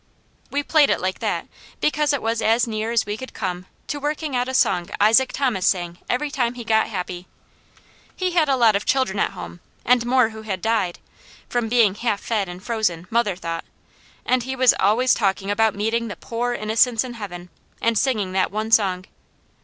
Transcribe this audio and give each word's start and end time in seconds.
We 0.49 0.63
played 0.63 0.89
it 0.89 0.99
like 0.99 1.19
that, 1.19 1.47
because 1.79 2.11
it 2.11 2.23
was 2.23 2.41
as 2.41 2.65
near 2.65 2.89
as 2.91 3.05
we 3.05 3.17
could 3.17 3.35
come 3.35 3.67
to 3.85 3.99
working 3.99 4.35
out 4.35 4.47
a 4.47 4.53
song 4.55 4.89
Isaac 4.99 5.31
Thomas 5.31 5.67
sang 5.67 5.99
every 6.09 6.31
time 6.31 6.55
he 6.55 6.63
got 6.63 6.87
happy. 6.87 7.27
He 8.15 8.31
had 8.31 8.49
a 8.49 8.55
lot 8.55 8.75
of 8.75 8.83
children 8.83 9.19
at 9.19 9.33
home, 9.33 9.59
and 9.85 10.03
more 10.03 10.29
who 10.29 10.41
had 10.41 10.59
died, 10.59 10.97
from 11.47 11.69
being 11.69 11.93
half 11.93 12.19
fed 12.19 12.49
and 12.49 12.63
frozen, 12.63 13.05
mother 13.11 13.35
thought; 13.35 13.63
and 14.25 14.41
he 14.41 14.55
was 14.55 14.73
always 14.79 15.13
talking 15.13 15.51
about 15.51 15.75
meeting 15.75 16.07
the 16.07 16.15
"pore 16.15 16.55
innocents" 16.55 17.03
in 17.03 17.13
Heaven, 17.13 17.51
and 17.79 17.95
singing 17.95 18.31
that 18.31 18.49
one 18.51 18.71
song. 18.71 19.05